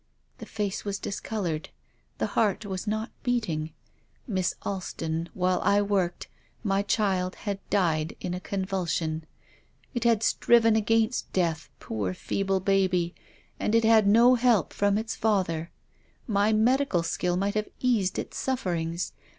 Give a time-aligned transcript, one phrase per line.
[0.39, 1.69] The face was discoloured.
[2.17, 3.71] The heart was not beating.
[4.25, 6.27] Miss Alston, while I worked,
[6.63, 9.25] my child had died in a convulsion.
[9.93, 12.29] It had striven against death, poor THE DEAD CHILD.
[12.29, 13.15] 209 feeble baby,
[13.59, 15.69] and had had no help from its father.
[16.25, 19.13] My medical skill might have eased its sufferings.